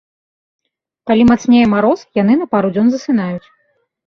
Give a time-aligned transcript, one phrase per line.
[1.11, 3.47] Калі мацнее мароз, яны на пару дзён засынаюць.